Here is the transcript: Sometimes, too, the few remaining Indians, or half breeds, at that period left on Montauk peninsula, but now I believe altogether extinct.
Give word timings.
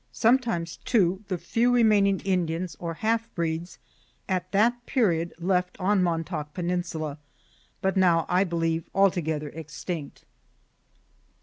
Sometimes, 0.11 0.77
too, 0.77 1.23
the 1.27 1.37
few 1.37 1.71
remaining 1.71 2.21
Indians, 2.21 2.75
or 2.79 2.95
half 2.95 3.31
breeds, 3.35 3.77
at 4.27 4.51
that 4.51 4.83
period 4.87 5.31
left 5.37 5.79
on 5.79 6.01
Montauk 6.01 6.55
peninsula, 6.55 7.19
but 7.83 7.95
now 7.95 8.25
I 8.27 8.43
believe 8.43 8.89
altogether 8.95 9.49
extinct. 9.49 10.25